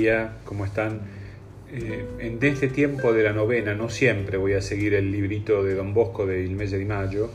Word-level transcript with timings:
día, 0.00 0.32
¿cómo 0.44 0.64
están? 0.64 1.00
Eh, 1.72 2.04
en 2.20 2.38
este 2.42 2.68
tiempo 2.68 3.12
de 3.12 3.22
la 3.22 3.32
novena 3.32 3.74
no 3.74 3.90
siempre 3.90 4.38
voy 4.38 4.54
a 4.54 4.62
seguir 4.62 4.94
el 4.94 5.12
librito 5.12 5.62
de 5.62 5.74
Don 5.74 5.92
Bosco 5.92 6.26
del 6.26 6.50
mes 6.50 6.70
de 6.70 6.84
mayo, 6.86 7.30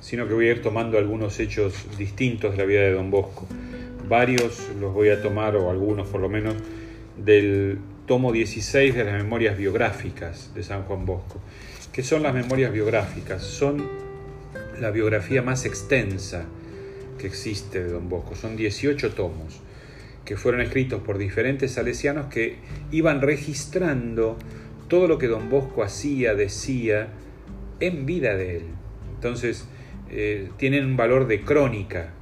sino 0.00 0.26
que 0.26 0.34
voy 0.34 0.48
a 0.48 0.50
ir 0.50 0.62
tomando 0.62 0.98
algunos 0.98 1.38
hechos 1.38 1.86
distintos 1.96 2.52
de 2.52 2.58
la 2.58 2.64
vida 2.64 2.80
de 2.80 2.92
Don 2.92 3.10
Bosco. 3.10 3.46
Varios 4.08 4.70
los 4.80 4.92
voy 4.92 5.10
a 5.10 5.22
tomar, 5.22 5.54
o 5.54 5.70
algunos 5.70 6.08
por 6.08 6.20
lo 6.20 6.28
menos, 6.28 6.56
del 7.16 7.78
tomo 8.06 8.32
16 8.32 8.92
de 8.94 9.04
las 9.04 9.14
memorias 9.22 9.56
biográficas 9.56 10.52
de 10.52 10.64
San 10.64 10.82
Juan 10.82 11.06
Bosco. 11.06 11.40
¿Qué 11.92 12.02
son 12.02 12.24
las 12.24 12.34
memorias 12.34 12.72
biográficas? 12.72 13.42
Son 13.42 13.88
la 14.80 14.90
biografía 14.90 15.42
más 15.42 15.64
extensa 15.64 16.44
que 17.18 17.28
existe 17.28 17.84
de 17.84 17.92
Don 17.92 18.08
Bosco. 18.08 18.34
Son 18.34 18.56
18 18.56 19.12
tomos 19.12 19.60
que 20.30 20.36
fueron 20.36 20.60
escritos 20.60 21.02
por 21.02 21.18
diferentes 21.18 21.72
salesianos 21.72 22.26
que 22.26 22.54
iban 22.92 23.20
registrando 23.20 24.38
todo 24.86 25.08
lo 25.08 25.18
que 25.18 25.26
don 25.26 25.50
Bosco 25.50 25.82
hacía, 25.82 26.36
decía, 26.36 27.08
en 27.80 28.06
vida 28.06 28.36
de 28.36 28.58
él. 28.58 28.62
Entonces, 29.16 29.66
eh, 30.08 30.48
tienen 30.56 30.86
un 30.86 30.96
valor 30.96 31.26
de 31.26 31.40
crónica 31.40 32.12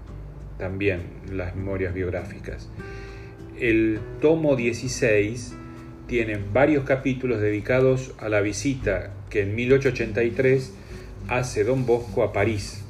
también 0.56 1.02
las 1.30 1.54
memorias 1.54 1.92
biográficas. 1.92 2.70
El 3.60 4.00
tomo 4.22 4.56
16 4.56 5.54
tiene 6.06 6.40
varios 6.50 6.84
capítulos 6.84 7.42
dedicados 7.42 8.14
a 8.16 8.30
la 8.30 8.40
visita 8.40 9.12
que 9.28 9.42
en 9.42 9.54
1883 9.54 10.72
hace 11.28 11.62
don 11.62 11.84
Bosco 11.84 12.22
a 12.22 12.32
París. 12.32 12.82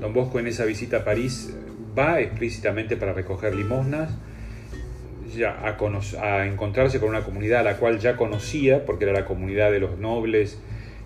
Don 0.00 0.14
Bosco 0.14 0.38
en 0.38 0.46
esa 0.46 0.64
visita 0.64 0.96
a 0.96 1.04
París 1.04 1.54
va 1.98 2.22
explícitamente 2.22 2.96
para 2.96 3.12
recoger 3.12 3.54
limosnas, 3.54 4.10
a, 6.20 6.46
encontrarse 6.46 7.00
con 7.00 7.08
una 7.08 7.22
comunidad 7.22 7.60
a 7.60 7.62
la 7.62 7.76
cual 7.76 7.98
ya 7.98 8.16
conocía, 8.16 8.84
porque 8.84 9.04
era 9.04 9.12
la 9.12 9.24
comunidad 9.24 9.70
de 9.70 9.80
los 9.80 9.98
nobles 9.98 10.58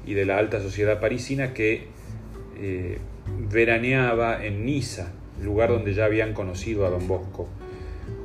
y 0.07 0.15
de 0.15 0.25
la 0.25 0.39
alta 0.39 0.61
sociedad 0.61 1.01
parisina 1.01 1.55
que 1.55 1.87
eh, 2.61 2.99
veraneaba 3.51 4.45
en 4.45 4.65
Niza, 4.65 5.13
lugar 5.43 5.71
donde 5.71 5.95
ya 5.95 6.05
habían 6.05 6.33
conocido 6.33 6.87
a 6.87 6.91
don 6.91 7.07
Bosco. 7.09 7.49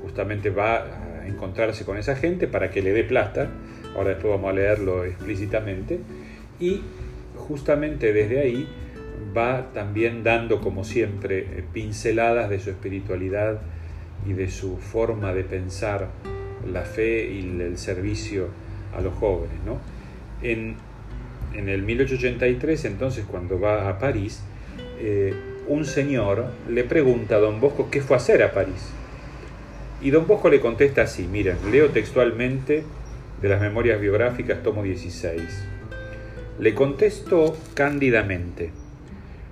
Justamente 0.04 0.50
va 0.50 1.22
a 1.22 1.28
encontrarse 1.28 1.86
con 1.86 1.98
esa 1.98 2.16
gente 2.16 2.48
para 2.48 2.70
que 2.70 2.82
le 2.82 2.94
dé 2.94 3.04
plata, 3.04 3.50
ahora 3.96 4.10
después 4.10 4.32
vamos 4.32 4.50
a 4.50 4.54
leerlo 4.54 5.06
explícitamente, 5.06 6.00
y 6.60 6.82
justamente 7.36 8.14
desde 8.14 8.40
ahí 8.40 8.68
va 9.36 9.72
también 9.74 10.24
dando, 10.24 10.62
como 10.62 10.84
siempre, 10.84 11.64
pinceladas 11.74 12.50
de 12.50 12.60
su 12.60 12.70
espiritualidad, 12.70 13.62
y 14.28 14.34
de 14.34 14.50
su 14.50 14.78
forma 14.78 15.34
de 15.34 15.44
pensar 15.44 16.10
la 16.72 16.82
fe 16.82 17.32
y 17.32 17.40
el 17.62 17.78
servicio 17.78 18.48
a 18.96 19.02
los 19.02 19.14
jóvenes. 19.16 19.58
¿no? 19.66 19.80
En, 20.42 20.76
en 21.54 21.70
el 21.70 21.84
1883, 21.84 22.86
entonces, 22.86 23.26
cuando 23.26 23.60
va 23.60 23.90
a 23.90 24.00
París, 24.00 24.42
eh, 25.00 25.34
un 25.68 25.86
señor 25.86 26.48
le 26.70 26.84
pregunta 26.84 27.36
a 27.36 27.40
don 27.40 27.62
Bosco 27.62 27.90
qué 27.92 28.02
fue 28.02 28.16
a 28.16 28.20
hacer 28.20 28.44
a 28.44 28.54
París. 28.54 28.92
Y 30.02 30.12
don 30.12 30.28
Bosco 30.28 30.50
le 30.50 30.60
contesta 30.60 31.04
así, 31.04 31.28
miren, 31.28 31.58
leo 31.72 31.90
textualmente 31.90 32.84
de 33.42 33.50
las 33.50 33.62
memorias 33.62 34.00
biográficas, 34.00 34.64
tomo 34.64 34.84
16. 34.84 35.42
Le 36.60 36.74
contesto 36.74 37.58
cándidamente, 37.74 38.72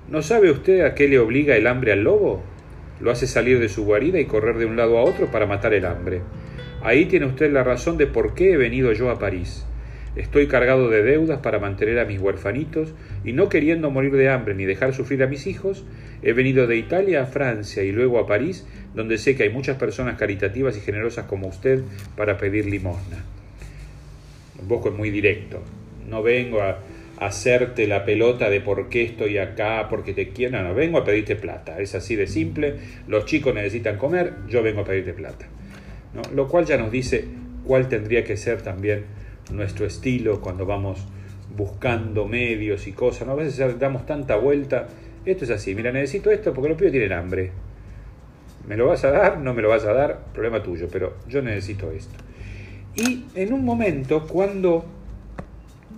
¿no 0.10 0.22
sabe 0.22 0.52
usted 0.52 0.82
a 0.82 0.96
qué 0.96 1.08
le 1.08 1.20
obliga 1.20 1.56
el 1.56 1.68
hambre 1.68 1.94
al 1.94 2.04
lobo? 2.04 2.42
Lo 3.00 3.12
hace 3.12 3.28
salir 3.28 3.60
de 3.60 3.70
su 3.70 3.86
guarida 3.86 4.20
y 4.20 4.26
correr 4.26 4.58
de 4.58 4.66
un 4.66 4.76
lado 4.76 4.98
a 4.98 5.04
otro 5.04 5.28
para 5.28 5.46
matar 5.46 5.74
el 5.74 5.86
hambre. 5.86 6.22
Ahí 6.82 7.06
tiene 7.06 7.26
usted 7.26 7.52
la 7.52 7.64
razón 7.64 7.98
de 7.98 8.08
por 8.08 8.34
qué 8.34 8.54
he 8.54 8.58
venido 8.58 8.92
yo 8.94 9.10
a 9.10 9.20
París. 9.20 9.66
Estoy 10.16 10.48
cargado 10.48 10.90
de 10.90 11.04
deudas 11.04 11.42
para 11.42 11.60
mantener 11.60 12.00
a 12.00 12.06
mis 12.06 12.20
huerfanitos 12.20 12.96
y 13.24 13.34
no 13.34 13.50
queriendo 13.50 13.92
morir 13.92 14.14
de 14.14 14.30
hambre 14.30 14.56
ni 14.56 14.66
dejar 14.66 14.94
sufrir 14.96 15.22
a 15.22 15.28
mis 15.28 15.46
hijos, 15.46 15.86
he 16.24 16.34
venido 16.34 16.66
de 16.66 16.76
Italia 16.76 17.22
a 17.22 17.26
Francia 17.28 17.84
y 17.84 17.92
luego 17.92 18.18
a 18.18 18.26
París, 18.26 18.66
donde 18.96 19.20
sé 19.20 19.36
que 19.36 19.44
hay 19.44 19.50
muchas 19.52 19.78
personas 19.78 20.18
caritativas 20.18 20.76
y 20.76 20.82
generosas 20.82 21.28
como 21.28 21.48
usted 21.48 21.84
para 22.16 22.38
pedir 22.38 22.66
limosna. 22.66 23.24
Poco 24.68 24.90
es 24.90 24.96
muy 24.96 25.12
directo. 25.12 25.62
No 26.10 26.24
vengo 26.24 26.64
a, 26.64 26.80
hacerte 27.20 27.88
la 27.88 28.06
pelota 28.06 28.50
de 28.50 28.62
por 28.62 28.90
qué 28.90 29.04
estoy 29.04 29.38
acá, 29.38 29.88
porque 29.90 30.14
te 30.14 30.30
quiero. 30.30 30.58
No, 30.58 30.70
no, 30.70 30.76
vengo 30.76 31.00
a 31.00 31.04
pedirte 31.04 31.36
plata. 31.36 31.80
Es 31.80 31.96
así 31.96 32.16
de 32.16 32.28
simple. 32.28 32.76
Los 33.08 33.26
chicos 33.26 33.54
necesitan 33.54 33.98
comer, 33.98 34.34
yo 34.48 34.64
vengo 34.64 34.82
a 34.82 34.86
pedirte 34.86 35.14
plata. 35.14 35.48
Lo 36.34 36.48
cual 36.48 36.66
ya 36.66 36.78
nos 36.78 36.92
dice 36.92 37.26
cuál 37.64 37.90
tendría 37.90 38.24
que 38.24 38.38
ser 38.38 38.62
también 38.62 39.06
nuestro 39.52 39.86
estilo 39.86 40.42
cuando 40.42 40.66
vamos 40.66 41.06
buscando 41.56 42.28
medios 42.28 42.88
y 42.88 42.94
cosas. 42.94 43.28
¿no? 43.28 43.34
A 43.34 43.36
veces 43.36 43.80
damos 43.80 44.06
tanta 44.06 44.36
vuelta. 44.36 44.88
Esto 45.26 45.44
es 45.44 45.52
así. 45.52 45.76
Mira, 45.76 45.92
necesito 45.92 46.32
esto 46.32 46.54
porque 46.54 46.70
los 46.70 46.78
pibes 46.78 46.92
tienen 46.92 47.14
hambre. 47.14 47.52
¿Me 48.68 48.78
lo 48.78 48.88
vas 48.88 49.04
a 49.06 49.12
dar? 49.12 49.40
No 49.40 49.54
me 49.54 49.62
lo 49.62 49.70
vas 49.70 49.86
a 49.86 49.94
dar. 49.94 50.26
Problema 50.34 50.64
tuyo. 50.64 50.88
Pero 50.92 51.18
yo 51.28 51.42
necesito 51.42 51.92
esto. 51.92 52.16
Y 52.96 53.26
en 53.36 53.54
un 53.54 53.64
momento, 53.64 54.26
cuando 54.28 54.86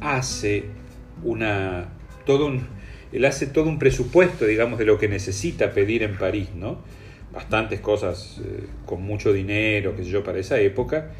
hace 0.01 0.65
una, 1.23 1.89
todo 2.25 2.47
un, 2.47 2.67
él 3.11 3.25
hace 3.25 3.47
todo 3.47 3.67
un 3.67 3.79
presupuesto, 3.79 4.45
digamos, 4.45 4.79
de 4.79 4.85
lo 4.85 4.97
que 4.97 5.07
necesita 5.07 5.71
pedir 5.71 6.03
en 6.03 6.17
París, 6.17 6.49
¿no? 6.55 6.79
Bastantes 7.33 7.79
cosas 7.79 8.41
eh, 8.43 8.67
con 8.85 9.01
mucho 9.01 9.33
dinero, 9.33 9.95
qué 9.95 10.03
sé 10.03 10.09
yo, 10.09 10.23
para 10.23 10.39
esa 10.39 10.59
época. 10.59 11.11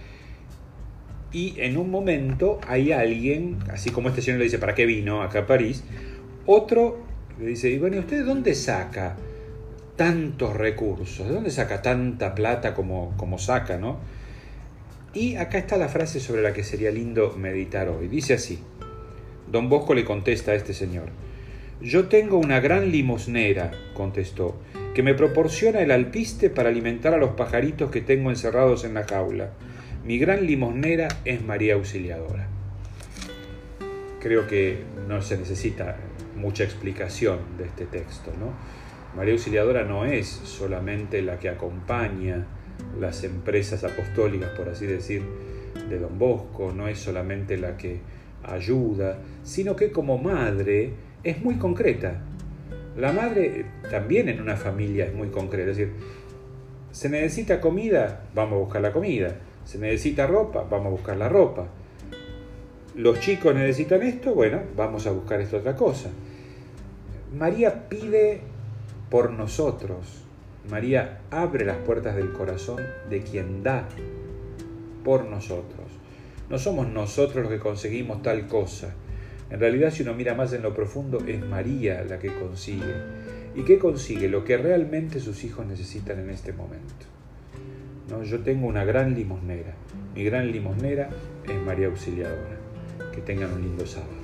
Y 1.32 1.56
en 1.60 1.78
un 1.78 1.92
momento 1.92 2.60
hay 2.68 2.92
alguien, 2.92 3.60
así 3.72 3.92
como 3.92 4.10
este 4.10 4.22
señor 4.22 4.40
le 4.40 4.46
dice, 4.46 4.58
¿para 4.58 4.74
qué 4.74 4.86
vino 4.86 5.22
acá 5.22 5.40
a 5.40 5.48
París? 5.48 5.84
Otro 6.46 7.04
le 7.40 7.48
dice, 7.48 7.70
y 7.70 7.78
bueno, 7.78 7.98
¿y 7.98 8.00
usted 8.00 8.26
dónde 8.26 8.56
saca 8.56 9.16
tantos 9.96 10.56
recursos? 10.56 11.28
¿De 11.28 11.34
dónde 11.34 11.52
saca 11.52 11.82
tanta 11.82 12.34
plata 12.34 12.74
como, 12.74 13.16
como 13.18 13.38
saca, 13.38 13.78
no? 13.78 14.00
Y 15.14 15.36
acá 15.36 15.58
está 15.58 15.78
la 15.78 15.90
frase 15.90 16.20
sobre 16.20 16.42
la 16.42 16.54
que 16.54 16.64
sería 16.64 16.92
lindo 16.92 17.36
meditar 17.38 17.90
hoy. 17.90 18.08
Dice 18.08 18.34
así, 18.36 18.60
Don 19.52 19.68
Bosco 19.68 19.94
le 19.94 20.06
contesta 20.06 20.52
a 20.52 20.56
este 20.56 20.74
señor. 20.74 21.10
Yo 21.82 22.08
tengo 22.08 22.38
una 22.38 22.60
gran 22.60 22.92
limosnera, 22.92 23.72
contestó, 23.94 24.60
que 24.94 25.02
me 25.02 25.14
proporciona 25.14 25.82
el 25.82 25.92
alpiste 25.92 26.50
para 26.50 26.70
alimentar 26.70 27.14
a 27.14 27.18
los 27.18 27.32
pajaritos 27.32 27.90
que 27.90 28.02
tengo 28.02 28.30
encerrados 28.30 28.84
en 28.84 28.94
la 28.94 29.06
jaula. 29.06 29.52
Mi 30.04 30.20
gran 30.20 30.46
limosnera 30.46 31.08
es 31.26 31.42
María 31.44 31.76
Auxiliadora. 31.76 32.48
Creo 34.20 34.48
que 34.48 34.84
no 35.08 35.22
se 35.22 35.38
necesita 35.38 35.98
mucha 36.36 36.64
explicación 36.64 37.40
de 37.58 37.66
este 37.66 37.86
texto, 37.86 38.32
¿no? 38.40 38.54
María 39.16 39.34
Auxiliadora 39.34 39.84
no 39.84 40.06
es 40.06 40.28
solamente 40.28 41.22
la 41.22 41.40
que 41.40 41.50
acompaña 41.50 42.46
las 43.00 43.24
empresas 43.24 43.84
apostólicas, 43.84 44.52
por 44.52 44.70
así 44.70 44.86
decir, 44.86 45.24
de 45.90 45.98
Don 45.98 46.20
Bosco, 46.20 46.72
no 46.72 46.88
es 46.88 47.00
solamente 47.00 47.58
la 47.58 47.78
que 47.78 48.00
ayuda, 48.44 49.18
sino 49.44 49.76
que 49.76 49.92
como 49.92 50.18
madre 50.18 50.94
es 51.24 51.42
muy 51.42 51.56
concreta. 51.56 52.22
La 52.98 53.12
madre 53.12 53.66
también 53.90 54.30
en 54.30 54.42
una 54.42 54.56
familia 54.56 55.06
es 55.06 55.14
muy 55.14 55.30
concreta, 55.30 55.72
es 55.72 55.78
decir, 55.78 55.94
se 56.92 57.10
necesita 57.10 57.62
comida, 57.62 58.26
vamos 58.34 58.54
a 58.54 58.60
buscar 58.60 58.82
la 58.82 58.92
comida, 58.92 59.36
se 59.64 59.78
necesita 59.78 60.28
ropa, 60.28 60.66
vamos 60.70 60.88
a 60.88 60.92
buscar 60.92 61.18
la 61.18 61.30
ropa. 61.30 61.68
Los 62.96 63.20
chicos 63.20 63.54
necesitan 63.54 64.02
esto, 64.02 64.34
bueno, 64.34 64.62
vamos 64.76 65.06
a 65.08 65.12
buscar 65.12 65.40
esta 65.40 65.58
otra 65.58 65.76
cosa. 65.76 66.10
María 67.38 67.88
pide 67.88 68.42
por 69.10 69.32
nosotros. 69.32 70.24
María 70.70 71.22
abre 71.32 71.66
las 71.66 71.78
puertas 71.78 72.16
del 72.16 72.32
corazón 72.32 72.82
de 73.10 73.22
quien 73.22 73.64
da 73.64 73.88
por 75.04 75.26
nosotros. 75.26 75.88
No 76.50 76.58
somos 76.58 76.88
nosotros 76.88 77.44
los 77.44 77.54
que 77.54 77.60
conseguimos 77.60 78.22
tal 78.22 78.48
cosa. 78.48 78.94
En 79.50 79.60
realidad, 79.60 79.92
si 79.92 80.04
uno 80.04 80.14
mira 80.14 80.34
más 80.34 80.54
en 80.54 80.64
lo 80.64 80.74
profundo, 80.74 81.20
es 81.28 81.44
María 81.46 82.04
la 82.04 82.20
que 82.20 82.34
consigue. 82.34 82.94
¿Y 83.56 83.64
qué 83.64 83.78
consigue? 83.78 84.30
Lo 84.30 84.44
que 84.44 84.58
realmente 84.58 85.20
sus 85.20 85.44
hijos 85.44 85.66
necesitan 85.66 86.20
en 86.20 86.30
este 86.30 86.54
momento. 86.54 87.06
¿No? 88.10 88.24
Yo 88.24 88.40
tengo 88.40 88.68
una 88.68 88.84
gran 88.84 89.14
limosnera. 89.16 89.74
Mi 90.16 90.24
gran 90.24 90.52
limosnera 90.52 91.10
es 91.48 91.62
María 91.62 91.88
Auxiliadora. 91.88 92.58
Que 93.14 93.22
tengan 93.22 93.54
un 93.54 93.62
lindo 93.62 93.86
sábado. 93.86 94.20